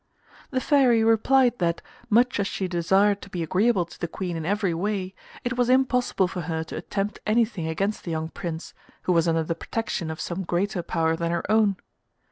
[0.49, 4.47] The Fairy replied that, much as she desired to be agreeable to the Queen in
[4.47, 9.11] every way, it was impossible for her to attempt anything against the young Prince, who
[9.13, 11.75] was under the protection of some greater Power than her own.